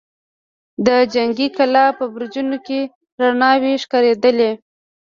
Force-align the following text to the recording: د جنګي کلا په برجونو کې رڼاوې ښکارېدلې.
د 0.85 0.87
جنګي 1.13 1.47
کلا 1.57 1.85
په 1.97 2.05
برجونو 2.13 2.57
کې 2.65 2.79
رڼاوې 3.21 3.73
ښکارېدلې. 3.83 4.51